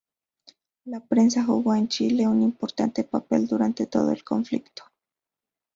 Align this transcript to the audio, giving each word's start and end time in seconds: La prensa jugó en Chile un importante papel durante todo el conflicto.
La 0.85 0.99
prensa 0.99 1.43
jugó 1.43 1.75
en 1.75 1.87
Chile 1.87 2.27
un 2.27 2.41
importante 2.41 3.03
papel 3.03 3.45
durante 3.45 3.85
todo 3.85 4.11
el 4.11 4.23
conflicto. 4.23 4.85